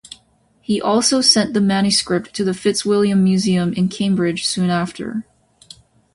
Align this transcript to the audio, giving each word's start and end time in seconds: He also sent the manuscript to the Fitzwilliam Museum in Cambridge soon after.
He 0.61 0.81
also 0.81 1.21
sent 1.21 1.53
the 1.53 1.61
manuscript 1.61 2.33
to 2.33 2.43
the 2.43 2.55
Fitzwilliam 2.55 3.23
Museum 3.23 3.71
in 3.71 3.87
Cambridge 3.87 4.47
soon 4.47 4.71
after. 4.71 5.27